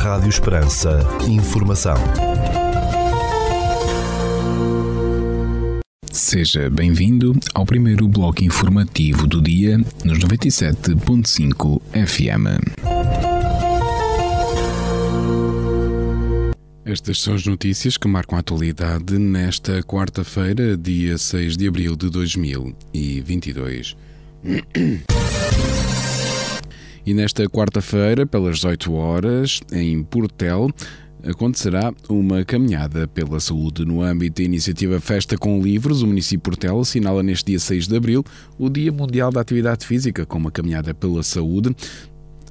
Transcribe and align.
Rádio 0.00 0.30
Esperança. 0.30 0.98
Informação. 1.28 1.94
Seja 6.10 6.70
bem-vindo 6.70 7.38
ao 7.52 7.66
primeiro 7.66 8.08
bloco 8.08 8.42
informativo 8.42 9.26
do 9.26 9.42
dia 9.42 9.76
nos 10.02 10.18
97.5 10.20 11.82
FM. 11.92 12.46
Estas 16.86 17.20
são 17.20 17.34
as 17.34 17.44
notícias 17.44 17.98
que 17.98 18.08
marcam 18.08 18.38
a 18.38 18.40
atualidade 18.40 19.18
nesta 19.18 19.82
quarta-feira, 19.82 20.78
dia 20.78 21.18
6 21.18 21.58
de 21.58 21.68
abril 21.68 21.94
de 21.94 22.08
2022. 22.08 23.94
E 27.04 27.14
nesta 27.14 27.48
quarta-feira, 27.48 28.26
pelas 28.26 28.56
18 28.56 28.92
horas, 28.92 29.60
em 29.72 30.02
Portel, 30.02 30.70
acontecerá 31.24 31.92
uma 32.08 32.44
caminhada 32.44 33.06
pela 33.08 33.40
saúde. 33.40 33.84
No 33.84 34.02
âmbito 34.02 34.40
da 34.40 34.44
iniciativa 34.44 35.00
Festa 35.00 35.36
com 35.36 35.60
Livros, 35.60 36.02
o 36.02 36.06
município 36.06 36.40
Portel 36.40 36.80
assinala 36.80 37.22
neste 37.22 37.46
dia 37.46 37.58
6 37.58 37.88
de 37.88 37.96
abril 37.96 38.24
o 38.58 38.68
Dia 38.68 38.92
Mundial 38.92 39.30
da 39.30 39.40
Atividade 39.40 39.86
Física, 39.86 40.26
com 40.26 40.38
uma 40.38 40.50
caminhada 40.50 40.94
pela 40.94 41.22
saúde 41.22 41.74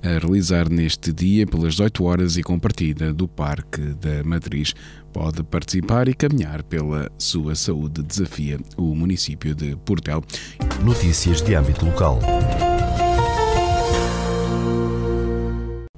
a 0.01 0.17
realizar 0.17 0.69
neste 0.69 1.11
dia 1.11 1.45
pelas 1.45 1.73
18 1.73 2.03
horas 2.03 2.37
e 2.37 2.43
com 2.43 2.57
partida 2.57 3.13
do 3.13 3.27
Parque 3.27 3.81
da 3.95 4.23
Matriz. 4.23 4.73
Pode 5.11 5.43
participar 5.43 6.07
e 6.07 6.13
caminhar 6.13 6.63
pela 6.63 7.11
sua 7.17 7.55
saúde, 7.55 8.03
desafia 8.03 8.59
o 8.77 8.95
município 8.95 9.53
de 9.53 9.75
Portel. 9.77 10.23
Notícias 10.83 11.41
de 11.41 11.55
âmbito 11.55 11.85
local. 11.85 12.19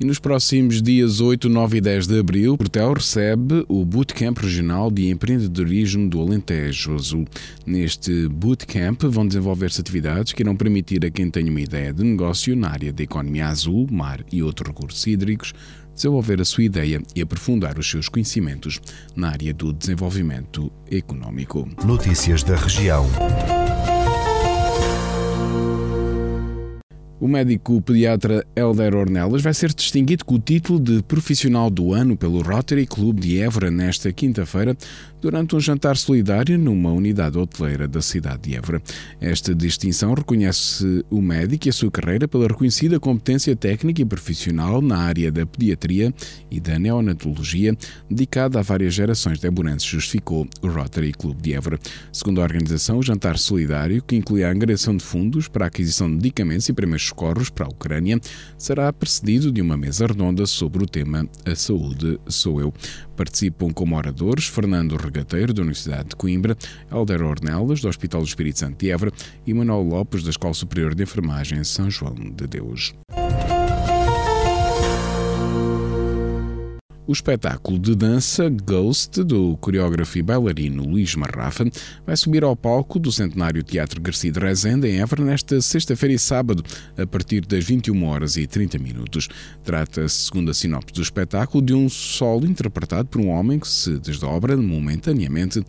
E 0.02 0.04
nos 0.04 0.18
próximos 0.18 0.82
dias 0.82 1.22
8, 1.22 1.48
9 1.48 1.78
e 1.78 1.82
10 1.82 2.08
de 2.08 2.20
abril, 2.20 2.58
Portel 2.58 2.91
recebe 2.91 3.63
o 3.68 3.85
Bootcamp 3.85 4.35
Regional 4.35 4.90
de 4.90 5.12
Empreendedorismo 5.12 6.10
do 6.10 6.20
Alentejo 6.20 6.96
Azul. 6.96 7.27
Neste 7.68 8.27
Bootcamp 8.27 9.04
vão 9.04 9.27
desenvolver-se 9.27 9.79
atividades 9.79 10.34
que 10.34 10.41
irão 10.41 10.55
permitir 10.55 11.05
a 11.05 11.12
quem 11.12 11.29
tenha 11.29 11.52
uma 11.52 11.62
ideia 11.62 11.94
de 11.94 12.04
negócio 12.04 12.55
na 12.55 12.72
área 12.72 12.91
da 12.91 13.04
economia 13.04 13.46
azul, 13.46 13.88
mar 13.91 14.26
e 14.32 14.41
outros 14.41 14.70
recursos 14.70 15.05
hídricos 15.05 15.54
desenvolver 15.94 16.41
a 16.41 16.46
sua 16.46 16.63
ideia 16.63 16.99
e 17.16 17.22
aprofundar 17.22 17.77
os 17.77 17.88
seus 17.88 18.10
conhecimentos 18.10 18.82
na 19.16 19.29
área 19.29 19.54
do 19.54 19.72
desenvolvimento 19.72 20.72
económico. 20.90 21.70
Notícias 21.85 22.41
da 22.41 22.55
região. 22.55 23.05
O 27.22 27.27
médico 27.27 27.80
pediatra 27.84 28.44
Helder 28.55 28.96
Ornelas 28.96 29.44
vai 29.44 29.54
ser 29.54 29.72
distinguido 29.72 30.26
com 30.26 30.34
o 30.34 30.40
título 30.40 30.80
de 30.80 31.04
Profissional 31.04 31.70
do 31.70 31.94
Ano 31.94 32.18
pelo 32.18 32.41
Rotary 32.41 32.88
Club 32.88 33.20
de 33.20 33.40
Évora 33.40 33.70
nesta 33.70 34.12
quinta-feira, 34.12 34.76
durante 35.22 35.55
um 35.55 35.60
jantar 35.60 35.96
solidário 35.96 36.58
numa 36.58 36.91
unidade 36.91 37.38
hoteleira 37.38 37.88
da 37.88 38.02
cidade 38.02 38.50
de 38.50 38.55
Évora. 38.55 38.82
Esta 39.20 39.54
distinção 39.54 40.13
reconhece 40.13 41.05
o 41.10 41.22
médico 41.22 41.68
e 41.68 41.70
a 41.70 41.74
sua 41.74 41.91
carreira 41.91 42.28
pela 42.28 42.48
reconhecida 42.48 43.00
competência 43.00 43.55
técnica 43.55 44.02
e 44.02 44.05
profissional 44.05 44.82
na 44.82 44.98
área 44.98 45.32
da 45.32 45.46
pediatria 45.46 46.13
e 46.50 46.60
da 46.60 46.80
neonatologia, 46.80 47.78
dedicada 48.10 48.60
a 48.60 48.62
várias 48.62 48.94
gerações 48.94 49.40
de 49.40 49.48
ambulantes, 49.48 49.86
justificou 49.86 50.48
o 50.62 50.68
Rotary 50.68 51.13
Club 51.13 51.40
de 51.40 51.54
Évora. 51.54 51.80
Segundo 52.12 52.41
a 52.41 52.44
organização, 52.44 52.98
o 52.98 53.04
jantar 53.04 53.38
solidário, 53.38 54.02
que 54.02 54.16
inclui 54.16 54.44
a 54.44 54.52
angariação 54.52 54.98
de 54.98 55.04
fundos 55.04 55.48
para 55.48 55.66
a 55.66 55.68
aquisição 55.68 56.08
de 56.08 56.16
medicamentos 56.16 56.68
e 56.68 56.74
primeiros 56.74 57.08
socorros 57.08 57.50
para 57.50 57.66
a 57.66 57.70
Ucrânia, 57.70 58.20
será 58.58 58.91
precedido 58.91 59.52
de 59.52 59.62
uma 59.62 59.78
mesa 59.78 60.08
redonda 60.08 60.46
sobre 60.46 60.84
o 60.84 60.88
tema 60.88 61.28
A 61.46 61.56
Saúde 61.56 62.20
Sou 62.28 62.60
Eu. 62.60 62.74
Participam 63.22 63.72
como 63.72 63.96
oradores 63.96 64.47
Fernando 64.47 64.97
Regateiro, 64.97 65.53
da 65.53 65.62
Universidade 65.62 66.09
de 66.09 66.16
Coimbra, 66.16 66.58
Helder 66.91 67.22
Ornelas, 67.22 67.79
do 67.79 67.88
Hospital 67.88 68.22
do 68.22 68.28
Espírito 68.28 68.57
Santo 68.57 68.79
de 68.79 68.90
Évora 68.90 69.12
e 69.45 69.53
Manuel 69.53 69.84
Lopes, 69.84 70.23
da 70.23 70.31
Escola 70.31 70.56
Superior 70.56 70.95
de 70.95 71.03
Enfermagem 71.03 71.63
São 71.63 71.88
João 71.88 72.16
de 72.16 72.47
Deus. 72.47 72.95
O 77.11 77.13
espetáculo 77.13 77.77
de 77.77 77.94
dança 77.94 78.49
Ghost 78.49 79.22
do 79.25 79.57
coreógrafo 79.57 80.17
e 80.17 80.22
bailarino 80.22 80.88
Luís 80.88 81.13
Marrafa 81.13 81.66
vai 82.07 82.16
subir 82.16 82.41
ao 82.41 82.55
palco 82.55 82.97
do 82.97 83.11
Centenário 83.11 83.61
Teatro 83.61 83.99
Garcia 83.99 84.31
de 84.31 84.39
Rezende 84.39 84.88
em 84.88 85.01
Évora 85.01 85.25
nesta 85.25 85.59
sexta-feira 85.59 86.16
e 86.16 86.17
sábado, 86.17 86.63
a 86.97 87.05
partir 87.05 87.45
das 87.45 87.66
21 87.66 88.01
horas 88.05 88.38
e 88.38 88.47
30 88.47 88.79
minutos. 88.79 89.27
Trata-se, 89.61 90.27
segundo 90.27 90.51
a 90.51 90.53
sinopse 90.53 90.94
do 90.94 91.01
espetáculo, 91.01 91.61
de 91.61 91.73
um 91.73 91.89
solo 91.89 92.45
interpretado 92.45 93.09
por 93.09 93.19
um 93.19 93.27
homem 93.27 93.59
que 93.59 93.67
se 93.67 94.00
desdobra 94.00 94.55
momentaneamente 94.55 95.61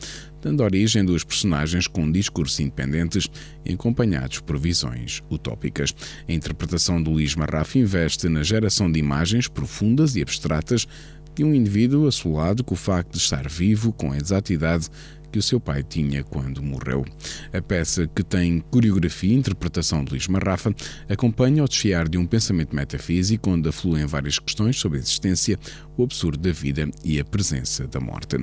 dando 0.42 0.62
origem 0.62 1.04
duas 1.04 1.24
personagens 1.24 1.86
com 1.86 2.10
discursos 2.10 2.58
independentes 2.60 3.28
e 3.64 3.72
acompanhados 3.72 4.40
por 4.40 4.58
visões 4.58 5.22
utópicas. 5.30 5.94
A 6.28 6.32
interpretação 6.32 7.02
de 7.02 7.08
Luís 7.08 7.34
Marrafa 7.36 7.78
investe 7.78 8.28
na 8.28 8.42
geração 8.42 8.90
de 8.90 8.98
imagens 8.98 9.48
profundas 9.48 10.16
e 10.16 10.20
abstratas 10.20 10.86
de 11.34 11.44
um 11.44 11.54
indivíduo 11.54 12.06
assolado 12.06 12.62
com 12.62 12.74
o 12.74 12.76
facto 12.76 13.12
de 13.12 13.18
estar 13.18 13.48
vivo 13.48 13.92
com 13.92 14.12
a 14.12 14.16
exatidade 14.16 14.88
que 15.30 15.38
o 15.38 15.42
seu 15.42 15.58
pai 15.58 15.82
tinha 15.82 16.22
quando 16.22 16.62
morreu. 16.62 17.06
A 17.54 17.62
peça, 17.62 18.06
que 18.06 18.22
tem 18.22 18.60
coreografia 18.70 19.32
e 19.32 19.38
interpretação 19.38 20.04
de 20.04 20.10
Luís 20.10 20.28
Marrafa, 20.28 20.74
acompanha 21.08 21.64
o 21.64 21.68
desfiar 21.68 22.06
de 22.06 22.18
um 22.18 22.26
pensamento 22.26 22.76
metafísico 22.76 23.48
onde 23.48 23.70
afluem 23.70 24.04
várias 24.04 24.38
questões 24.38 24.78
sobre 24.78 24.98
a 24.98 25.00
existência, 25.00 25.58
o 25.96 26.02
absurdo 26.04 26.38
da 26.38 26.52
vida 26.52 26.86
e 27.02 27.18
a 27.18 27.24
presença 27.24 27.86
da 27.86 27.98
morte. 27.98 28.36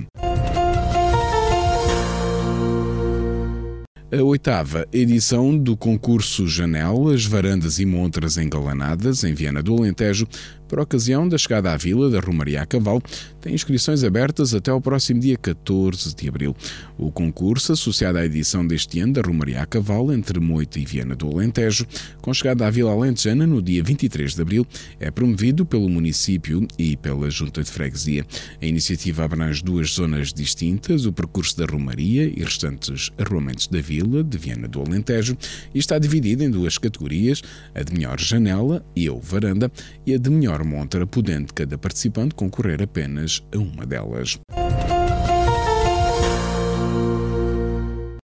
A 4.12 4.20
oitava 4.24 4.88
edição 4.92 5.56
do 5.56 5.76
concurso 5.76 6.48
Janelas, 6.48 7.24
Varandas 7.24 7.78
e 7.78 7.86
Montras 7.86 8.36
Engalanadas, 8.36 9.22
em 9.22 9.34
Viana 9.34 9.62
do 9.62 9.76
Alentejo, 9.76 10.26
por 10.70 10.78
ocasião 10.78 11.28
da 11.28 11.36
chegada 11.36 11.72
à 11.72 11.76
vila 11.76 12.08
da 12.08 12.20
Romaria 12.20 12.62
a 12.62 12.66
Cavalo, 12.66 13.02
tem 13.40 13.52
inscrições 13.52 14.04
abertas 14.04 14.54
até 14.54 14.70
ao 14.70 14.80
próximo 14.80 15.18
dia 15.18 15.36
14 15.36 16.14
de 16.14 16.28
abril. 16.28 16.54
O 16.96 17.10
concurso, 17.10 17.72
associado 17.72 18.18
à 18.18 18.24
edição 18.24 18.64
deste 18.64 19.00
ano 19.00 19.14
da 19.14 19.20
Romaria 19.20 19.62
a 19.62 19.66
Cavalo, 19.66 20.12
entre 20.12 20.38
Moita 20.38 20.78
e 20.78 20.84
Viana 20.84 21.16
do 21.16 21.26
Alentejo, 21.26 21.84
com 22.22 22.32
chegada 22.32 22.68
à 22.68 22.70
Vila 22.70 22.92
Alentejana 22.92 23.48
no 23.48 23.60
dia 23.60 23.82
23 23.82 24.36
de 24.36 24.42
abril, 24.42 24.64
é 25.00 25.10
promovido 25.10 25.66
pelo 25.66 25.88
município 25.88 26.68
e 26.78 26.96
pela 26.96 27.28
Junta 27.30 27.64
de 27.64 27.70
Freguesia. 27.70 28.24
A 28.62 28.64
iniciativa 28.64 29.24
abrange 29.24 29.64
duas 29.64 29.90
zonas 29.90 30.32
distintas, 30.32 31.04
o 31.04 31.12
percurso 31.12 31.56
da 31.58 31.66
Romaria 31.66 32.32
e 32.32 32.44
restantes 32.44 33.10
arruamentos 33.18 33.66
da 33.66 33.80
vila 33.80 34.22
de 34.22 34.38
Viana 34.38 34.68
do 34.68 34.80
Alentejo, 34.80 35.36
e 35.74 35.80
está 35.80 35.98
dividida 35.98 36.44
em 36.44 36.50
duas 36.50 36.78
categorias, 36.78 37.42
a 37.74 37.82
de 37.82 37.92
melhor 37.92 38.20
janela 38.20 38.84
e 38.94 39.10
ou 39.10 39.20
varanda, 39.20 39.68
e 40.06 40.14
a 40.14 40.18
de 40.18 40.30
melhor 40.30 40.59
montra, 40.64 41.06
podendo 41.06 41.52
cada 41.52 41.76
participante 41.78 42.34
concorrer 42.34 42.82
apenas 42.82 43.42
a 43.54 43.58
uma 43.58 43.86
delas. 43.86 44.38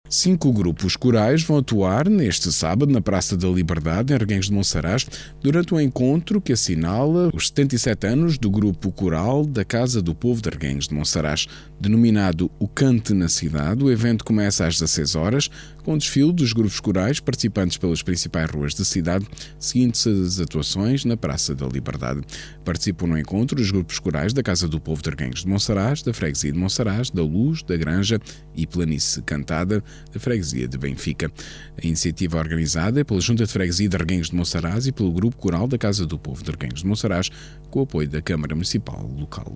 Cinco 0.07 0.53
grupos 0.53 0.95
corais 0.95 1.41
vão 1.41 1.57
atuar 1.57 2.07
neste 2.07 2.51
sábado 2.51 2.91
na 2.91 3.01
Praça 3.01 3.35
da 3.35 3.47
Liberdade, 3.47 4.13
em 4.13 4.15
Arguens 4.15 4.45
de 4.45 4.53
Monsaraz, 4.53 5.05
durante 5.41 5.73
um 5.73 5.79
encontro 5.79 6.39
que 6.39 6.53
assinala 6.53 7.31
os 7.33 7.47
77 7.47 8.07
anos 8.07 8.37
do 8.37 8.51
grupo 8.51 8.91
coral 8.91 9.45
da 9.47 9.65
Casa 9.65 10.03
do 10.03 10.13
Povo 10.13 10.43
de 10.43 10.49
Arguens 10.49 10.87
de 10.87 10.93
Monsaraz. 10.93 11.47
Denominado 11.81 12.51
O 12.59 12.67
Cante 12.67 13.13
na 13.13 13.27
Cidade, 13.27 13.83
o 13.83 13.91
evento 13.91 14.23
começa 14.23 14.67
às 14.67 14.75
16 14.75 15.15
horas, 15.15 15.49
com 15.83 15.97
desfile 15.97 16.31
dos 16.31 16.53
grupos 16.53 16.79
corais 16.79 17.19
participantes 17.19 17.77
pelas 17.77 18.01
principais 18.01 18.49
ruas 18.49 18.73
da 18.75 18.85
cidade, 18.85 19.27
seguindo-se 19.59 20.09
as 20.09 20.39
atuações 20.39 21.03
na 21.03 21.17
Praça 21.17 21.55
da 21.55 21.67
Liberdade. 21.67 22.21
Participam 22.63 23.07
no 23.07 23.17
encontro 23.17 23.59
os 23.59 23.71
grupos 23.71 23.99
corais 23.99 24.33
da 24.33 24.43
Casa 24.43 24.67
do 24.67 24.79
Povo 24.79 25.01
de 25.01 25.09
Arguens 25.09 25.41
de 25.41 25.47
Monsaraz, 25.47 26.03
da 26.03 26.13
Freguesia 26.13 26.51
de 26.51 26.57
Monsaraz, 26.57 27.09
da 27.09 27.23
Luz, 27.23 27.63
da 27.63 27.75
Granja 27.75 28.19
e 28.55 28.65
Planície 28.65 29.21
Cantada, 29.23 29.83
da 30.13 30.19
Freguesia 30.19 30.67
de 30.67 30.77
Benfica. 30.77 31.31
A 31.81 31.85
iniciativa 31.85 32.37
organizada 32.37 33.01
é 33.01 33.03
pela 33.03 33.21
Junta 33.21 33.45
de 33.45 33.51
Freguesia 33.51 33.89
de 33.89 33.95
Arguens 33.95 34.29
de 34.29 34.35
Monsaraz 34.35 34.87
e 34.87 34.91
pelo 34.91 35.11
Grupo 35.11 35.37
Coral 35.37 35.67
da 35.67 35.77
Casa 35.77 36.05
do 36.05 36.17
Povo 36.17 36.43
de 36.43 36.51
Arguens 36.51 36.81
de 36.81 36.87
Monsaraz, 36.87 37.29
com 37.69 37.79
o 37.79 37.83
apoio 37.83 38.07
da 38.07 38.21
Câmara 38.21 38.55
Municipal 38.55 39.09
local. 39.17 39.53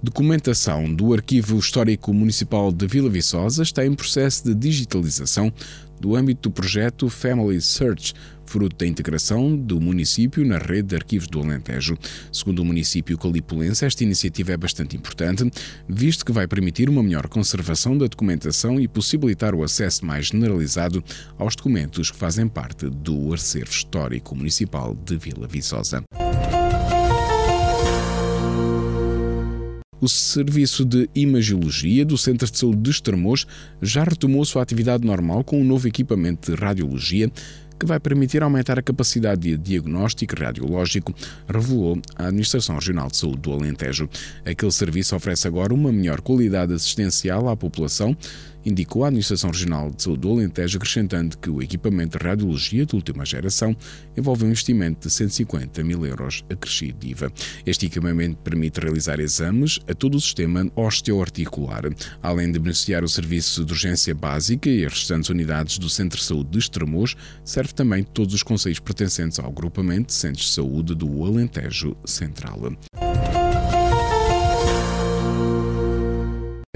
Documentação 0.00 0.94
do 0.94 1.12
Arquivo 1.12 1.58
Histórico 1.58 2.14
Municipal 2.14 2.70
de 2.70 2.86
Vila 2.86 3.10
Viçosa 3.10 3.64
está 3.64 3.84
em 3.84 3.94
processo 3.94 4.44
de 4.44 4.54
digitalização 4.54 5.52
do 6.00 6.14
âmbito 6.14 6.48
do 6.48 6.52
projeto 6.52 7.10
Family 7.10 7.60
Search, 7.60 8.14
fruto 8.48 8.76
da 8.76 8.86
integração 8.86 9.54
do 9.54 9.78
município 9.78 10.44
na 10.44 10.56
rede 10.56 10.88
de 10.88 10.96
arquivos 10.96 11.28
do 11.28 11.38
Alentejo. 11.40 11.98
Segundo 12.32 12.60
o 12.60 12.64
município 12.64 13.18
calipulense, 13.18 13.84
esta 13.84 14.02
iniciativa 14.02 14.52
é 14.52 14.56
bastante 14.56 14.96
importante, 14.96 15.50
visto 15.86 16.24
que 16.24 16.32
vai 16.32 16.48
permitir 16.48 16.88
uma 16.88 17.02
melhor 17.02 17.28
conservação 17.28 17.96
da 17.96 18.06
documentação 18.06 18.80
e 18.80 18.88
possibilitar 18.88 19.54
o 19.54 19.62
acesso 19.62 20.06
mais 20.06 20.28
generalizado 20.28 21.04
aos 21.36 21.54
documentos 21.54 22.10
que 22.10 22.16
fazem 22.16 22.48
parte 22.48 22.88
do 22.88 23.34
acervo 23.34 23.70
histórico 23.70 24.34
municipal 24.34 24.94
de 24.94 25.16
Vila 25.18 25.46
Viçosa. 25.46 26.02
O 30.00 30.08
Serviço 30.08 30.84
de 30.84 31.10
Imagiologia 31.12 32.04
do 32.04 32.16
Centro 32.16 32.48
de 32.48 32.56
Saúde 32.56 32.82
de 32.82 32.90
Estremoz 32.90 33.46
já 33.82 34.04
retomou 34.04 34.44
sua 34.44 34.62
atividade 34.62 35.04
normal 35.04 35.42
com 35.42 35.60
um 35.60 35.64
novo 35.64 35.88
equipamento 35.88 36.52
de 36.52 36.56
radiologia 36.56 37.30
que 37.78 37.86
vai 37.86 38.00
permitir 38.00 38.42
aumentar 38.42 38.78
a 38.78 38.82
capacidade 38.82 39.40
de 39.40 39.56
diagnóstico 39.56 40.34
radiológico, 40.38 41.14
revelou 41.48 42.00
a 42.16 42.26
Administração 42.26 42.74
Regional 42.74 43.08
de 43.08 43.16
Saúde 43.16 43.38
do 43.38 43.52
Alentejo. 43.52 44.08
Aquele 44.44 44.72
serviço 44.72 45.14
oferece 45.14 45.46
agora 45.46 45.72
uma 45.72 45.92
melhor 45.92 46.20
qualidade 46.20 46.72
assistencial 46.72 47.48
à 47.48 47.56
população 47.56 48.16
indicou 48.64 49.04
a 49.04 49.08
Administração 49.08 49.50
Regional 49.50 49.90
de 49.90 50.02
Saúde 50.02 50.20
do 50.20 50.32
Alentejo, 50.32 50.78
acrescentando 50.78 51.38
que 51.38 51.50
o 51.50 51.62
equipamento 51.62 52.18
de 52.18 52.24
radiologia 52.24 52.84
de 52.84 52.94
última 52.94 53.24
geração 53.24 53.76
envolve 54.16 54.44
um 54.44 54.48
investimento 54.48 55.08
de 55.08 55.14
150 55.14 55.82
mil 55.84 56.04
euros 56.04 56.44
acrescido 56.50 56.98
de 56.98 57.10
IVA. 57.10 57.32
Este 57.64 57.86
equipamento 57.86 58.36
permite 58.38 58.80
realizar 58.80 59.20
exames 59.20 59.80
a 59.88 59.94
todo 59.94 60.16
o 60.16 60.20
sistema 60.20 60.70
osteoarticular, 60.76 61.82
além 62.22 62.50
de 62.52 62.58
beneficiar 62.58 63.02
o 63.02 63.08
serviço 63.08 63.64
de 63.64 63.72
urgência 63.72 64.14
básica 64.14 64.68
e 64.68 64.84
as 64.84 64.92
restantes 64.92 65.30
unidades 65.30 65.78
do 65.78 65.88
Centro 65.88 66.18
de 66.18 66.24
Saúde 66.24 66.50
de 66.50 66.58
Estremoz, 66.58 67.16
serve 67.44 67.67
também 67.74 68.02
todos 68.02 68.34
os 68.34 68.42
conselhos 68.42 68.78
pertencentes 68.78 69.38
ao 69.38 69.46
agrupamento 69.50 70.08
de 70.08 70.14
Centros 70.14 70.46
de 70.46 70.52
Saúde 70.52 70.94
do 70.94 71.24
Alentejo 71.24 71.96
Central. 72.04 72.58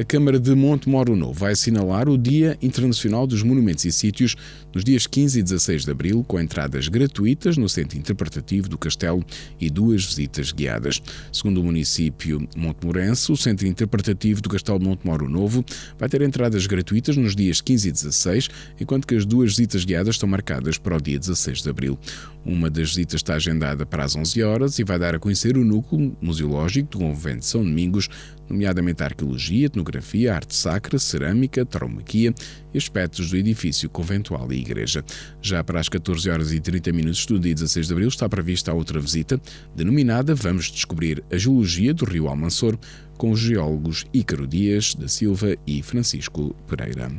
A 0.03 0.05
Câmara 0.05 0.41
de 0.41 0.53
Montemoro 0.53 1.15
Novo 1.15 1.35
vai 1.35 1.53
assinalar 1.53 2.09
o 2.09 2.19
Dia 2.19 2.59
Internacional 2.61 3.25
dos 3.25 3.45
Monumentos 3.45 3.85
e 3.85 3.93
Sítios 3.93 4.35
nos 4.75 4.83
dias 4.83 5.07
15 5.07 5.39
e 5.39 5.43
16 5.45 5.85
de 5.85 5.93
abril, 5.93 6.25
com 6.27 6.41
entradas 6.41 6.89
gratuitas 6.89 7.57
no 7.57 7.69
Centro 7.69 7.97
Interpretativo 7.97 8.69
do 8.69 8.77
Castelo 8.77 9.25
e 9.61 9.71
duas 9.71 10.05
visitas 10.05 10.51
guiadas. 10.51 11.01
Segundo 11.33 11.61
o 11.61 11.63
município 11.63 12.49
montemorense, 12.57 13.31
o 13.31 13.37
Centro 13.37 13.65
Interpretativo 13.65 14.43
do 14.43 14.49
Castelo 14.49 14.81
de 14.81 14.87
Montemoro 14.87 15.29
Novo 15.29 15.65
vai 15.97 16.09
ter 16.09 16.21
entradas 16.23 16.67
gratuitas 16.67 17.17
nos 17.17 17.37
dias 17.37 17.61
15 17.61 17.89
e 17.89 17.93
16, 17.93 18.49
enquanto 18.81 19.07
que 19.07 19.15
as 19.15 19.25
duas 19.25 19.51
visitas 19.51 19.85
guiadas 19.85 20.17
estão 20.17 20.29
marcadas 20.29 20.79
para 20.79 20.97
o 20.97 21.01
dia 21.01 21.17
16 21.17 21.63
de 21.63 21.71
abril. 21.71 21.97
Uma 22.45 22.69
das 22.69 22.89
visitas 22.89 23.21
está 23.21 23.35
agendada 23.35 23.87
para 23.87 24.05
as 24.05 24.17
11 24.17 24.43
horas 24.43 24.79
e 24.79 24.85
vai 24.85 24.99
dar 24.99 25.15
a 25.15 25.19
conhecer 25.19 25.57
o 25.57 25.65
núcleo 25.65 26.17
museológico 26.21 26.91
do 26.91 26.99
Convento 26.99 27.39
de 27.39 27.47
São 27.47 27.63
Domingos, 27.63 28.09
nomeadamente 28.49 29.03
a 29.03 29.07
arqueologia, 29.07 29.67
etnografia, 29.67 30.35
arte 30.35 30.55
sacra, 30.55 30.99
cerâmica, 30.99 31.65
tauromaquia 31.65 32.35
e 32.75 32.79
aspectos 32.79 33.31
do 33.31 33.37
edifício 33.37 33.89
conventual 33.89 34.53
e 34.53 34.59
igreja. 34.59 35.05
Já 35.41 35.63
para 35.63 35.79
as 35.79 35.89
14 35.89 36.29
horas 36.31 36.53
e 36.53 36.59
30 36.59 36.93
minutos 36.93 37.25
do 37.27 37.39
dia 37.39 37.55
16 37.55 37.87
de 37.87 37.93
abril 37.93 38.09
está 38.09 38.29
prevista 38.29 38.73
outra 38.73 39.01
visita, 39.01 39.41
denominada 39.75 40.35
Vamos 40.35 40.71
Descobrir 40.71 41.23
a 41.31 41.37
Geologia 41.37 41.95
do 41.95 42.05
Rio 42.05 42.29
Almansor, 42.29 42.77
com 43.17 43.31
os 43.31 43.39
geólogos 43.39 44.05
Ícaro 44.13 44.49
Dias 44.49 44.95
da 44.95 45.07
Silva 45.07 45.57
e 45.65 45.81
Francisco 45.83 46.57
Pereira. 46.67 47.13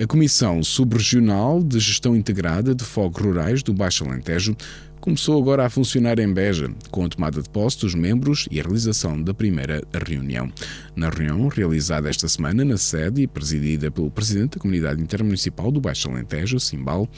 A 0.00 0.06
Comissão 0.06 0.64
Subregional 0.64 1.62
de 1.62 1.78
Gestão 1.78 2.16
Integrada 2.16 2.74
de 2.74 2.82
Fogos 2.82 3.22
Rurais 3.22 3.62
do 3.62 3.74
Baixo 3.74 4.04
Alentejo 4.04 4.56
começou 5.02 5.36
agora 5.36 5.66
a 5.66 5.68
funcionar 5.68 6.20
em 6.20 6.32
Beja, 6.32 6.72
com 6.92 7.04
a 7.04 7.08
tomada 7.08 7.42
de 7.42 7.50
posse 7.50 7.80
dos 7.80 7.92
membros 7.92 8.46
e 8.52 8.60
a 8.60 8.62
realização 8.62 9.20
da 9.20 9.34
primeira 9.34 9.82
reunião. 10.06 10.48
Na 10.94 11.10
reunião, 11.10 11.48
realizada 11.48 12.08
esta 12.08 12.28
semana 12.28 12.64
na 12.64 12.76
sede 12.76 13.22
e 13.22 13.26
presidida 13.26 13.90
pelo 13.90 14.12
Presidente 14.12 14.52
da 14.52 14.60
Comunidade 14.60 15.02
Intermunicipal 15.02 15.72
do 15.72 15.80
Baixo 15.80 16.08
Alentejo, 16.08 16.60
Simbal, 16.60 17.08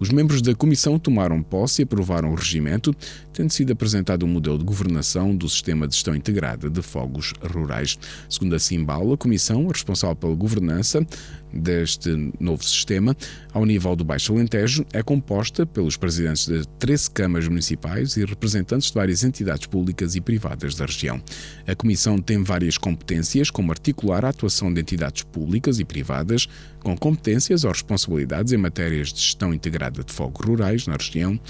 os 0.00 0.08
membros 0.08 0.40
da 0.40 0.54
Comissão 0.54 0.98
tomaram 0.98 1.42
posse 1.42 1.82
e 1.82 1.84
aprovaram 1.84 2.32
o 2.32 2.34
regimento, 2.34 2.94
tendo 3.34 3.50
sido 3.50 3.74
apresentado 3.74 4.24
um 4.24 4.28
modelo 4.28 4.56
de 4.56 4.64
governação 4.64 5.36
do 5.36 5.46
Sistema 5.46 5.86
de 5.86 5.94
Gestão 5.94 6.16
Integrada 6.16 6.70
de 6.70 6.80
Fogos 6.80 7.34
Rurais. 7.52 7.98
Segundo 8.26 8.54
a 8.54 8.58
Simbal, 8.58 9.12
a 9.12 9.18
Comissão, 9.18 9.68
responsável 9.68 10.16
pela 10.16 10.34
governança 10.34 11.06
deste 11.52 12.32
novo 12.40 12.64
sistema, 12.64 13.16
ao 13.52 13.64
nível 13.64 13.94
do 13.94 14.04
Baixo 14.04 14.32
Alentejo, 14.32 14.84
é 14.92 15.02
composta 15.02 15.64
pelos 15.64 15.96
presidentes 15.96 16.46
de 16.46 16.66
13 16.78 17.10
câmaras 17.10 17.33
câmaras 17.34 17.48
municipais 17.48 18.16
e 18.16 18.24
representantes 18.24 18.88
de 18.88 18.94
várias 18.94 19.24
entidades 19.24 19.66
públicas 19.66 20.14
e 20.14 20.20
privadas 20.20 20.76
da 20.76 20.86
região. 20.86 21.20
A 21.66 21.74
Comissão 21.74 22.18
tem 22.18 22.42
várias 22.42 22.78
competências, 22.78 23.50
como 23.50 23.72
articular 23.72 24.24
a 24.24 24.28
atuação 24.28 24.72
de 24.72 24.80
entidades 24.80 25.24
públicas 25.24 25.80
e 25.80 25.84
privadas, 25.84 26.48
com 26.80 26.96
competências 26.96 27.64
ou 27.64 27.72
responsabilidades 27.72 28.52
em 28.52 28.56
matérias 28.56 29.12
de 29.12 29.20
gestão 29.20 29.52
integrada 29.52 30.04
de 30.04 30.12
fogos 30.12 30.46
rurais 30.46 30.86
na 30.86 30.94
região, 30.94 31.40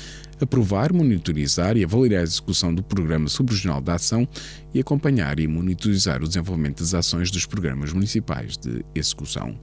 aprovar, 0.40 0.92
monitorizar 0.92 1.76
e 1.76 1.84
avaliar 1.84 2.20
a 2.20 2.24
execução 2.24 2.74
do 2.74 2.82
Programa 2.82 3.28
Subregional 3.28 3.80
de 3.80 3.90
Ação 3.90 4.26
e 4.72 4.80
acompanhar 4.80 5.38
e 5.38 5.46
monitorizar 5.46 6.22
o 6.22 6.28
desenvolvimento 6.28 6.80
das 6.80 6.94
ações 6.94 7.30
dos 7.30 7.44
programas 7.44 7.92
municipais 7.92 8.56
de 8.56 8.84
execução. 8.94 9.58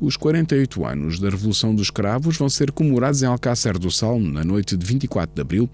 Os 0.00 0.16
48 0.16 0.86
anos 0.86 1.18
da 1.18 1.28
Revolução 1.28 1.74
dos 1.74 1.90
Cravos 1.90 2.36
vão 2.36 2.48
ser 2.48 2.70
comemorados 2.70 3.20
em 3.20 3.26
Alcácer 3.26 3.76
do 3.76 3.90
Sal 3.90 4.20
na 4.20 4.44
noite 4.44 4.76
de 4.76 4.86
24 4.86 5.34
de 5.34 5.40
abril, 5.40 5.68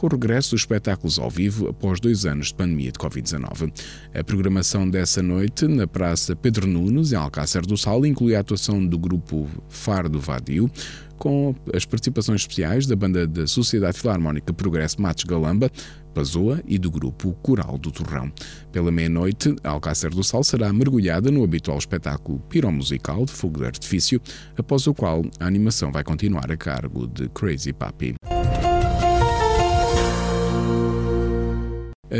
com 0.00 0.06
o 0.06 0.10
regresso 0.10 0.52
dos 0.52 0.62
espetáculos 0.62 1.18
ao 1.18 1.28
vivo 1.28 1.68
após 1.68 2.00
dois 2.00 2.24
anos 2.24 2.46
de 2.46 2.54
pandemia 2.54 2.90
de 2.90 2.98
Covid-19. 2.98 3.70
A 4.14 4.24
programação 4.24 4.88
dessa 4.88 5.22
noite 5.22 5.68
na 5.68 5.86
Praça 5.86 6.34
Pedro 6.34 6.66
Nunes, 6.66 7.12
em 7.12 7.16
Alcácer 7.16 7.66
do 7.66 7.76
Sal, 7.76 8.06
inclui 8.06 8.34
a 8.34 8.40
atuação 8.40 8.84
do 8.84 8.98
grupo 8.98 9.46
Fardo 9.68 10.18
Vadio, 10.18 10.70
com 11.18 11.54
as 11.74 11.84
participações 11.84 12.40
especiais 12.40 12.86
da 12.86 12.96
banda 12.96 13.26
da 13.26 13.46
Sociedade 13.46 14.00
Filarmónica 14.00 14.54
Progresso 14.54 15.02
Matos 15.02 15.24
Galamba, 15.24 15.70
Pazoa 16.14 16.62
e 16.66 16.78
do 16.78 16.90
grupo 16.90 17.34
Coral 17.42 17.76
do 17.76 17.92
Torrão. 17.92 18.32
Pela 18.72 18.90
meia-noite, 18.90 19.54
Alcácer 19.62 20.08
do 20.08 20.24
Sal 20.24 20.42
será 20.42 20.72
mergulhada 20.72 21.30
no 21.30 21.44
habitual 21.44 21.76
espetáculo 21.76 22.40
piromusical 22.48 23.26
de 23.26 23.32
fogo 23.32 23.58
de 23.60 23.66
artifício, 23.66 24.18
após 24.56 24.86
o 24.86 24.94
qual 24.94 25.22
a 25.38 25.44
animação 25.44 25.92
vai 25.92 26.02
continuar 26.02 26.50
a 26.50 26.56
cargo 26.56 27.06
de 27.06 27.28
Crazy 27.28 27.74
Papi. 27.74 28.14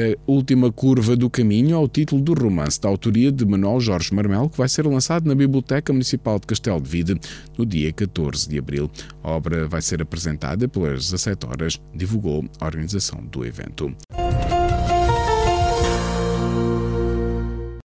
A 0.00 0.16
Última 0.26 0.72
Curva 0.72 1.14
do 1.14 1.28
Caminho 1.28 1.76
ao 1.76 1.86
título 1.86 2.22
do 2.22 2.32
romance 2.32 2.80
da 2.80 2.88
autoria 2.88 3.30
de 3.30 3.44
Manuel 3.44 3.78
Jorge 3.80 4.14
Marmel, 4.14 4.48
que 4.48 4.56
vai 4.56 4.66
ser 4.66 4.86
lançado 4.86 5.28
na 5.28 5.34
Biblioteca 5.34 5.92
Municipal 5.92 6.38
de 6.38 6.46
Castelo 6.46 6.80
de 6.80 6.88
Vide 6.88 7.20
no 7.58 7.66
dia 7.66 7.92
14 7.92 8.48
de 8.48 8.58
abril. 8.58 8.90
A 9.22 9.32
obra 9.32 9.68
vai 9.68 9.82
ser 9.82 10.00
apresentada 10.00 10.66
pelas 10.66 11.10
17 11.10 11.46
horas, 11.46 11.80
divulgou 11.94 12.46
a 12.58 12.64
organização 12.64 13.22
do 13.26 13.44
evento. 13.44 13.94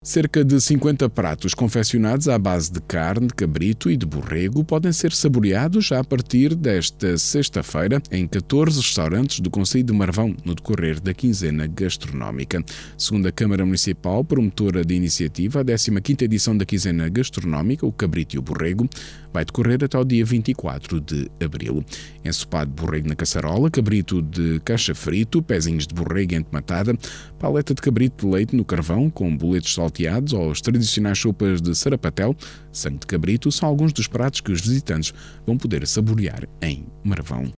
Cerca 0.04 0.44
de 0.44 0.60
50 0.60 1.08
pratos 1.12 1.54
confeccionados 1.54 2.28
à 2.28 2.36
base 2.40 2.72
de 2.72 2.82
carne, 2.82 3.28
de 3.28 3.36
cabrito 3.36 3.88
e 3.88 3.96
de 3.96 4.04
borrego 4.04 4.64
podem 4.64 4.92
ser 4.92 5.12
saboreados 5.12 5.86
já 5.86 6.00
a 6.00 6.04
partir 6.04 6.56
desta 6.56 7.20
sexta-feira 7.20 8.02
em 8.10 8.28
14 8.28 8.82
restaurantes 8.82 9.42
do 9.42 9.52
Conselho 9.52 9.84
de 9.84 9.94
Marvão, 9.94 10.36
no 10.44 10.56
decorrer 10.56 11.00
da 11.00 11.14
quinzena 11.14 11.68
gastronómica. 11.68 12.66
Segundo 12.98 13.28
a 13.28 13.32
Câmara 13.32 13.64
Municipal, 13.64 14.26
promotora 14.26 14.84
da 14.84 14.92
iniciativa, 14.92 15.62
a 15.62 15.64
15ª 15.64 16.24
edição 16.24 16.58
da 16.58 16.66
quinzena 16.66 17.08
gastronómica, 17.08 17.86
o 17.86 17.92
cabrito 17.92 18.36
e 18.36 18.40
o 18.40 18.42
borrego, 18.42 18.90
vai 19.32 19.46
decorrer 19.46 19.84
até 19.84 20.00
o 20.00 20.04
dia 20.04 20.26
24 20.26 21.00
de 21.00 21.30
abril. 21.40 21.86
Ensopado 22.26 22.72
de 22.72 22.82
borrego 22.82 23.08
na 23.08 23.16
caçarola, 23.16 23.70
cabrito 23.70 24.20
de 24.20 24.60
caixa 24.66 24.96
frito, 24.96 25.44
pezinhos 25.44 25.86
de 25.86 25.94
borrego 25.94 26.34
entematada, 26.34 26.98
paleta 27.38 27.76
de 27.76 27.82
cabrito 27.84 28.26
de 28.26 28.34
leite 28.34 28.56
no 28.56 28.66
carvão 28.66 29.12
com 29.12 29.38
boletos 29.38 29.72
salteados 29.92 30.34
ou 30.34 30.52
as 30.52 30.62
tradicionais 30.62 31.20
sopas 31.20 31.62
de 31.62 31.76
sarapatel, 31.76 32.36
sangue 32.72 33.00
de 33.00 33.08
cabrito 33.08 33.52
são 33.52 33.68
alguns 33.68 33.92
dos 33.92 34.08
pratos 34.08 34.40
que 34.40 34.52
os 34.52 34.62
visitantes 34.62 35.14
vão 35.46 35.58
poder 35.58 35.86
saborear 35.86 36.48
em 36.62 36.86
Marvão. 37.04 37.52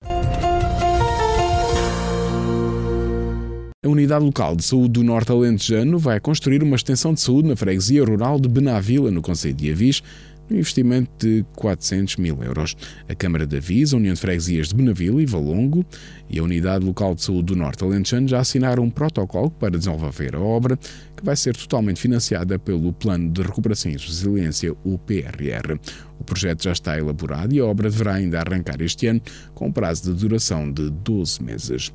A 3.85 3.89
Unidade 3.89 4.25
Local 4.25 4.57
de 4.57 4.63
Saúde 4.63 4.91
do 4.91 5.03
Norte 5.03 5.33
Alentejano 5.33 5.99
vai 5.99 6.21
construir 6.21 6.63
uma 6.63 6.77
extensão 6.77 7.13
de 7.13 7.21
saúde 7.21 7.49
na 7.49 7.57
freguesia 7.57 8.05
rural 8.05 8.39
de 8.41 8.49
Benavila, 8.49 9.11
no 9.11 9.21
Conselho 9.21 9.55
de 9.55 9.71
Avis, 9.71 10.03
um 10.51 10.55
investimento 10.55 11.11
de 11.19 11.45
400 11.57 12.17
mil 12.17 12.43
euros. 12.43 12.77
A 13.09 13.15
Câmara 13.15 13.47
da 13.47 13.61
Visa, 13.61 13.97
a 13.97 13.99
União 13.99 14.15
de 14.15 14.21
Freguesias 14.21 14.69
de 14.69 14.75
Benavila 14.75 15.23
e 15.23 15.27
Valongo 15.27 15.85
e 16.29 16.39
a 16.39 16.43
Unidade 16.43 16.85
Local 16.85 17.15
de 17.15 17.23
Saúde 17.23 17.55
do 17.55 17.57
Norte 17.57 17.85
Alentejano 17.85 18.29
já 18.29 18.41
assinaram 18.41 18.85
um 18.85 18.91
protocolo 18.91 19.51
para 19.51 19.79
desenvolver 19.79 20.35
a 20.35 20.41
obra, 20.41 20.77
que 21.17 21.25
vai 21.25 21.37
ser 21.37 21.57
totalmente 21.57 22.01
financiada 22.01 22.59
pelo 22.59 22.93
Plano 22.93 23.31
de 23.31 23.43
Recuperação 23.43 23.91
e 23.91 23.97
Resiliência, 23.97 24.75
o 24.85 24.99
PRR. 24.99 25.79
O 26.19 26.25
projeto 26.25 26.63
já 26.63 26.73
está 26.73 26.99
elaborado 26.99 27.55
e 27.55 27.61
a 27.61 27.65
obra 27.65 27.91
deverá 27.91 28.15
ainda 28.15 28.41
arrancar 28.41 28.81
este 28.81 29.07
ano, 29.07 29.21
com 29.55 29.69
um 29.69 29.73
prazo 29.73 30.13
de 30.13 30.21
duração 30.21 30.73
de 30.73 30.91
12 30.91 31.43
meses. 31.43 31.93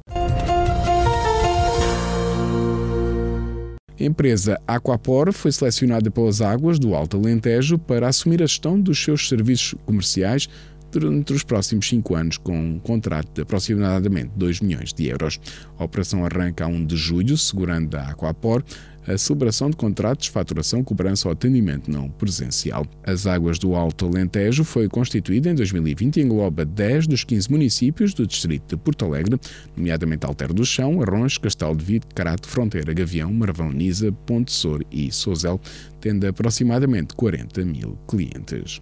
A 3.99 4.03
empresa 4.03 4.61
Aquapor 4.67 5.33
foi 5.33 5.51
selecionada 5.51 6.11
pelas 6.11 6.39
águas 6.39 6.77
do 6.77 6.93
Alto 6.93 7.17
Alentejo 7.17 7.79
para 7.79 8.07
assumir 8.07 8.43
a 8.43 8.45
gestão 8.45 8.79
dos 8.79 9.03
seus 9.03 9.27
serviços 9.27 9.73
comerciais 9.87 10.47
durante 10.91 11.33
os 11.33 11.43
próximos 11.43 11.89
cinco 11.89 12.13
anos, 12.13 12.37
com 12.37 12.55
um 12.55 12.79
contrato 12.79 13.27
de 13.33 13.41
aproximadamente 13.41 14.29
2 14.35 14.61
milhões 14.61 14.93
de 14.93 15.07
euros. 15.07 15.39
A 15.79 15.83
operação 15.83 16.23
arranca 16.23 16.65
a 16.65 16.67
1 16.67 16.85
de 16.85 16.95
julho, 16.95 17.35
segurando 17.37 17.95
a 17.95 18.09
Aquapor 18.09 18.63
a 19.07 19.17
celebração 19.17 19.69
de 19.69 19.77
contratos, 19.77 20.27
faturação, 20.27 20.83
cobrança 20.83 21.27
ou 21.27 21.31
atendimento 21.31 21.89
não 21.89 22.09
presencial. 22.09 22.85
As 23.03 23.25
Águas 23.25 23.57
do 23.57 23.73
Alto 23.73 24.05
Alentejo 24.05 24.63
foi 24.63 24.89
constituída 24.89 25.49
em 25.49 25.55
2020 25.55 26.17
e 26.17 26.21
engloba 26.21 26.65
10 26.65 27.07
dos 27.07 27.23
15 27.23 27.49
municípios 27.49 28.13
do 28.13 28.27
distrito 28.27 28.75
de 28.75 28.77
Porto 28.81 29.05
Alegre, 29.05 29.39
nomeadamente 29.75 30.25
Alter 30.25 30.53
do 30.53 30.65
Chão, 30.65 31.01
Arrões, 31.01 31.37
Castelo 31.37 31.75
de 31.75 31.85
Vide, 31.85 32.05
Carato, 32.13 32.47
Fronteira, 32.47 32.93
Gavião, 32.93 33.31
Marvão, 33.31 33.71
Nisa, 33.71 34.11
Ponte 34.11 34.51
Sor 34.51 34.83
e 34.91 35.11
Sozel, 35.11 35.59
tendo 36.01 36.25
aproximadamente 36.27 37.15
40 37.15 37.63
mil 37.63 37.97
clientes. 38.07 38.81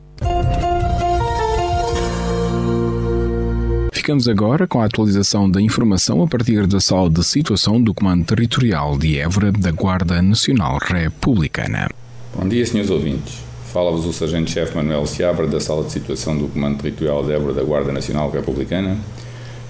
Ficamos 4.05 4.27
agora 4.27 4.67
com 4.67 4.79
a 4.79 4.85
atualização 4.85 5.49
da 5.49 5.59
informação 5.59 6.21
a 6.21 6.27
partir 6.27 6.67
da 6.67 6.79
sala 6.79 7.09
de 7.09 7.23
situação 7.23 7.81
do 7.81 7.91
Comando 7.91 8.23
Territorial 8.23 8.95
de 8.99 9.17
Évora 9.17 9.51
da 9.51 9.71
Guarda 9.71 10.21
Nacional 10.21 10.77
Republicana. 10.77 11.89
Bom 12.37 12.47
dia, 12.47 12.63
senhores 12.67 12.91
ouvintes. 12.91 13.39
Fala-vos 13.73 14.05
o 14.05 14.13
Sargento-Chefe 14.13 14.75
Manuel 14.75 15.07
Seabra 15.07 15.47
da 15.47 15.59
sala 15.59 15.85
de 15.85 15.91
situação 15.91 16.37
do 16.37 16.47
Comando 16.49 16.83
Territorial 16.83 17.25
de 17.25 17.31
Évora 17.31 17.53
da 17.55 17.63
Guarda 17.63 17.91
Nacional 17.91 18.29
Republicana 18.29 18.95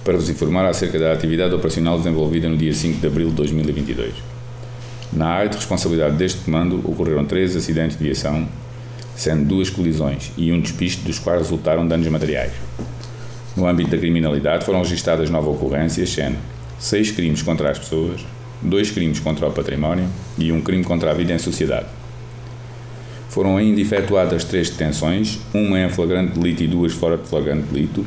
para 0.03 0.17
vos 0.17 0.29
informar 0.29 0.65
acerca 0.65 0.99
da 0.99 1.13
atividade 1.13 1.55
operacional 1.55 1.97
desenvolvida 1.97 2.49
no 2.49 2.57
dia 2.57 2.73
5 2.73 2.99
de 2.99 3.07
abril 3.07 3.29
de 3.29 3.35
2022. 3.35 4.15
Na 5.13 5.27
área 5.27 5.49
de 5.49 5.55
responsabilidade 5.55 6.17
deste 6.17 6.41
comando 6.41 6.81
ocorreram 6.83 7.23
três 7.23 7.55
acidentes 7.55 7.97
de 7.97 8.03
viação, 8.03 8.45
sendo 9.15 9.45
duas 9.45 9.69
colisões 9.69 10.33
e 10.35 10.51
um 10.51 10.59
despiste 10.59 11.05
dos 11.05 11.19
quais 11.19 11.39
resultaram 11.43 11.87
danos 11.87 12.05
materiais. 12.09 12.51
No 13.55 13.65
âmbito 13.67 13.91
da 13.91 13.97
criminalidade 13.97 14.65
foram 14.65 14.79
registadas 14.79 15.29
nove 15.29 15.47
ocorrências, 15.47 16.09
sendo 16.09 16.35
seis 16.77 17.09
crimes 17.09 17.41
contra 17.41 17.71
as 17.71 17.79
pessoas, 17.79 18.25
dois 18.61 18.91
crimes 18.91 19.19
contra 19.19 19.47
o 19.47 19.51
património 19.51 20.09
e 20.37 20.51
um 20.51 20.59
crime 20.59 20.83
contra 20.83 21.11
a 21.11 21.13
vida 21.13 21.33
em 21.33 21.39
sociedade. 21.39 21.85
Foram 23.29 23.55
ainda 23.55 23.79
efetuadas 23.79 24.43
três 24.43 24.69
detenções, 24.69 25.39
uma 25.53 25.79
em 25.79 25.89
flagrante 25.89 26.37
delito 26.37 26.63
e 26.63 26.67
duas 26.67 26.91
fora 26.91 27.17
de 27.17 27.27
flagrante 27.27 27.67
delito, 27.71 28.05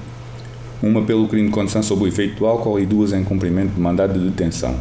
uma 0.83 1.02
pelo 1.02 1.26
crime 1.28 1.49
de 1.49 1.55
condução 1.55 1.83
sob 1.83 2.05
o 2.05 2.07
efeito 2.07 2.38
do 2.38 2.47
álcool 2.47 2.78
e 2.78 2.85
duas 2.87 3.12
em 3.12 3.25
cumprimento 3.25 3.75
de 3.75 3.81
mandado 3.81 4.19
de 4.19 4.28
detenção. 4.28 4.76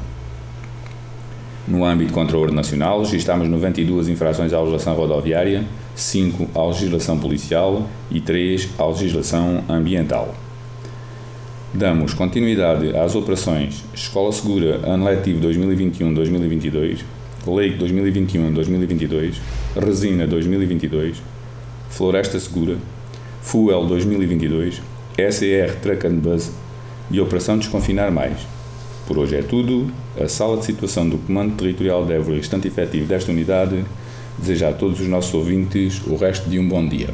No 1.67 1.83
âmbito 1.83 2.13
contra 2.13 2.37
o 2.37 2.41
ordem 2.41 2.55
nacional, 2.55 2.99
registámos 2.99 3.47
92 3.47 4.07
infrações 4.07 4.53
à 4.53 4.59
legislação 4.59 4.95
rodoviária, 4.95 5.65
5 5.95 6.49
à 6.57 6.65
legislação 6.65 7.17
policial 7.17 7.89
e 8.09 8.21
3 8.21 8.69
à 8.77 8.85
legislação 8.85 9.63
ambiental. 9.67 10.33
Damos 11.77 12.15
continuidade 12.15 12.97
às 12.97 13.13
operações 13.13 13.83
Escola 13.93 14.31
Segura 14.31 14.77
Ano 14.83 15.05
Letivo 15.05 15.47
2021-2022, 15.47 17.01
Lake 17.45 17.77
2021-2022, 17.77 19.35
Resina 19.75 20.25
2022, 20.25 21.21
Floresta 21.87 22.39
Segura, 22.39 22.77
Fuel 23.43 23.85
2022, 23.85 24.81
SER 25.29 25.75
Truck 25.75 26.07
and 26.07 26.15
Bus 26.15 26.49
e 27.11 27.21
Operação 27.21 27.59
Desconfinar 27.59 28.09
Mais. 28.09 28.39
Por 29.05 29.19
hoje 29.19 29.35
é 29.35 29.43
tudo. 29.43 29.91
A 30.19 30.27
sala 30.27 30.57
de 30.57 30.65
situação 30.65 31.07
do 31.07 31.19
Comando 31.19 31.57
Territorial 31.57 32.03
de 32.07 32.13
Évora, 32.13 32.39
estante 32.39 32.67
efetivo 32.67 33.05
desta 33.05 33.31
unidade, 33.31 33.85
deseja 34.35 34.69
a 34.69 34.73
todos 34.73 34.99
os 34.99 35.07
nossos 35.07 35.31
ouvintes 35.31 36.01
o 36.07 36.15
resto 36.15 36.49
de 36.49 36.57
um 36.57 36.67
bom 36.67 36.87
dia. 36.87 37.13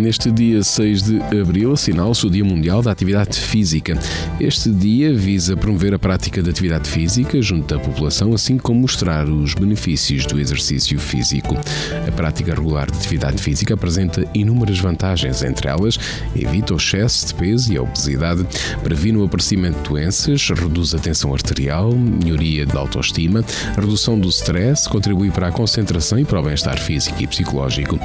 Neste 0.00 0.30
dia 0.30 0.62
6 0.62 1.02
de 1.02 1.20
abril 1.38 1.72
assinala-se 1.72 2.26
o 2.26 2.30
Dia 2.30 2.42
Mundial 2.42 2.80
da 2.80 2.90
Atividade 2.90 3.38
Física. 3.38 3.98
Este 4.40 4.70
dia 4.70 5.14
visa 5.14 5.54
promover 5.54 5.92
a 5.92 5.98
prática 5.98 6.42
de 6.42 6.48
atividade 6.48 6.88
física 6.88 7.42
junto 7.42 7.74
da 7.74 7.78
população, 7.78 8.32
assim 8.32 8.56
como 8.56 8.80
mostrar 8.80 9.28
os 9.28 9.52
benefícios 9.52 10.24
do 10.24 10.40
exercício 10.40 10.98
físico. 10.98 11.54
A 12.08 12.12
prática 12.12 12.54
regular 12.54 12.90
de 12.90 12.96
atividade 12.96 13.42
física 13.42 13.74
apresenta 13.74 14.26
inúmeras 14.32 14.78
vantagens, 14.78 15.42
entre 15.42 15.68
elas, 15.68 15.98
evita 16.34 16.72
o 16.72 16.78
excesso 16.78 17.26
de 17.26 17.34
peso 17.34 17.70
e 17.70 17.76
a 17.76 17.82
obesidade, 17.82 18.46
previne 18.82 19.18
o 19.18 19.24
aparecimento 19.24 19.82
de 19.82 19.88
doenças, 19.90 20.48
reduz 20.48 20.94
a 20.94 20.98
tensão 20.98 21.34
arterial, 21.34 21.92
melhoria 21.92 22.64
da 22.64 22.78
autoestima, 22.78 23.44
redução 23.76 24.18
do 24.18 24.30
stress, 24.30 24.88
contribui 24.88 25.30
para 25.30 25.48
a 25.48 25.52
concentração 25.52 26.18
e 26.18 26.24
para 26.24 26.40
o 26.40 26.42
bem-estar 26.42 26.80
físico 26.80 27.22
e 27.22 27.26
psicológico. 27.26 28.00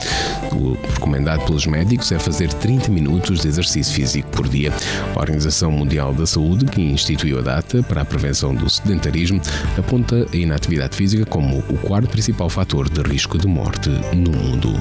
O 0.52 0.78
recomendado 0.94 1.46
pelos 1.46 1.66
médicos 1.66 1.85
médicos 1.86 2.12
é 2.12 2.18
fazer 2.18 2.52
30 2.52 2.90
minutos 2.90 3.42
de 3.42 3.48
exercício 3.48 3.94
físico 3.94 4.28
por 4.32 4.48
dia. 4.50 4.74
A 5.16 5.20
Organização 5.20 5.72
Mundial 5.72 6.14
da 6.16 6.26
Saúde, 6.26 6.66
que 6.66 6.82
instituiu 6.82 7.38
a 7.38 7.42
data 7.42 7.84
para 7.84 8.02
a 8.02 8.06
prevenção 8.06 8.56
do 8.56 8.68
sedentarismo, 8.68 9.40
aponta 9.78 10.26
a 10.34 10.36
inatividade 10.36 10.96
física 10.96 11.26
como 11.28 11.60
o 11.60 11.78
quarto 11.78 12.10
principal 12.10 12.50
fator 12.50 12.90
de 12.90 13.02
risco 13.02 13.38
de 13.38 13.48
morte 13.48 13.90
no 14.16 14.32
mundo. 14.32 14.74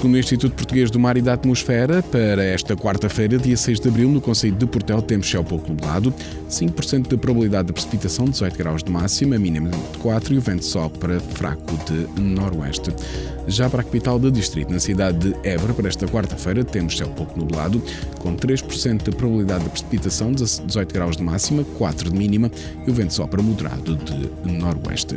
Segundo 0.00 0.14
o 0.14 0.18
Instituto 0.18 0.54
Português 0.54 0.90
do 0.90 0.98
Mar 0.98 1.18
e 1.18 1.20
da 1.20 1.34
Atmosfera, 1.34 2.02
para 2.02 2.42
esta 2.42 2.74
quarta-feira, 2.74 3.36
dia 3.36 3.54
6 3.54 3.80
de 3.80 3.88
abril, 3.90 4.08
no 4.08 4.18
Conselho 4.18 4.56
de 4.56 4.64
Portel, 4.64 5.02
temos 5.02 5.30
céu 5.30 5.44
pouco 5.44 5.68
nublado, 5.68 6.10
5% 6.48 7.06
de 7.06 7.18
probabilidade 7.18 7.66
de 7.66 7.74
precipitação, 7.74 8.24
18 8.24 8.56
graus 8.56 8.82
de 8.82 8.90
máxima, 8.90 9.38
mínima 9.38 9.68
de 9.68 9.98
4 9.98 10.32
e 10.32 10.38
o 10.38 10.40
vento 10.40 10.64
sopra 10.64 11.20
fraco 11.20 11.76
de 11.84 12.18
noroeste. 12.18 12.94
Já 13.46 13.68
para 13.68 13.82
a 13.82 13.84
capital 13.84 14.18
do 14.18 14.32
distrito, 14.32 14.72
na 14.72 14.80
cidade 14.80 15.18
de 15.18 15.36
Évora, 15.46 15.74
para 15.74 15.88
esta 15.88 16.06
quarta-feira, 16.08 16.64
temos 16.64 16.96
céu 16.96 17.08
pouco 17.08 17.38
nublado, 17.38 17.82
com 18.20 18.34
3% 18.34 19.02
de 19.02 19.10
probabilidade 19.10 19.64
de 19.64 19.68
precipitação, 19.68 20.32
18 20.32 20.94
graus 20.94 21.18
de 21.18 21.22
máxima, 21.22 21.62
4 21.76 22.10
de 22.10 22.16
mínima 22.16 22.50
e 22.86 22.90
o 22.90 22.94
vento 22.94 23.12
sopra 23.12 23.42
moderado 23.42 23.96
de 23.96 24.50
noroeste. 24.50 25.16